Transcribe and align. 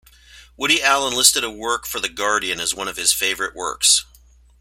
Woody 0.57 0.81
Allen 0.81 1.13
listed 1.13 1.43
a 1.43 1.51
work 1.51 1.85
for 1.85 1.99
The 1.99 2.09
Guardian 2.09 2.59
as 2.59 2.73
one 2.73 2.87
of 2.87 2.97
his 2.97 3.13
favorite 3.13 3.53
works. 3.55 4.03